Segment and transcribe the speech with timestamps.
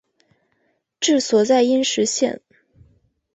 [0.99, 2.41] 治所在阴石县。